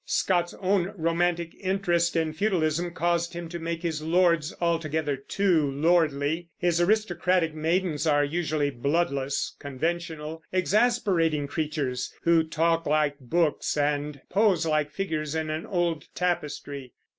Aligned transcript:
Scott's 0.03 0.55
own 0.55 0.95
romantic 0.97 1.53
interest 1.61 2.15
in 2.15 2.33
feudalism 2.33 2.91
caused 2.91 3.33
him 3.35 3.47
to 3.49 3.59
make 3.59 3.83
his 3.83 4.01
lords 4.01 4.51
altogether 4.59 5.15
too 5.15 5.69
lordly; 5.69 6.49
his 6.57 6.81
aristocratic 6.81 7.53
maidens 7.53 8.07
are 8.07 8.25
usually 8.25 8.71
bloodless, 8.71 9.55
conventional, 9.59 10.41
exasperating 10.51 11.45
creatures, 11.45 12.11
who 12.23 12.41
talk 12.43 12.87
like 12.87 13.19
books 13.19 13.77
and 13.77 14.19
pose 14.27 14.65
like 14.65 14.89
figures 14.89 15.35
in 15.35 15.51
an 15.51 15.67
old 15.67 16.07
tapestry. 16.15 16.93